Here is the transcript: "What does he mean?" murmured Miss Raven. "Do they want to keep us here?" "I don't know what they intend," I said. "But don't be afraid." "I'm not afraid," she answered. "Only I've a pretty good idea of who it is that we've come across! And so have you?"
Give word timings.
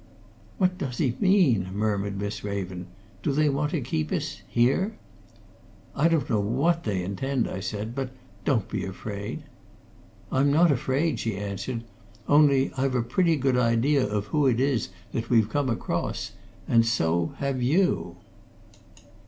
"What 0.57 0.79
does 0.79 0.97
he 0.97 1.15
mean?" 1.19 1.69
murmured 1.73 2.17
Miss 2.19 2.43
Raven. 2.43 2.87
"Do 3.21 3.31
they 3.31 3.49
want 3.49 3.69
to 3.69 3.81
keep 3.81 4.11
us 4.11 4.41
here?" 4.47 4.97
"I 5.95 6.07
don't 6.07 6.27
know 6.27 6.39
what 6.39 6.85
they 6.85 7.03
intend," 7.03 7.47
I 7.47 7.59
said. 7.59 7.93
"But 7.93 8.09
don't 8.43 8.67
be 8.67 8.83
afraid." 8.83 9.43
"I'm 10.31 10.51
not 10.51 10.71
afraid," 10.71 11.19
she 11.19 11.37
answered. 11.37 11.83
"Only 12.27 12.71
I've 12.75 12.95
a 12.95 13.03
pretty 13.03 13.35
good 13.35 13.57
idea 13.57 14.03
of 14.03 14.25
who 14.33 14.47
it 14.47 14.59
is 14.59 14.89
that 15.11 15.29
we've 15.29 15.49
come 15.49 15.69
across! 15.69 16.31
And 16.67 16.83
so 16.83 17.35
have 17.37 17.61
you?" 17.61 18.15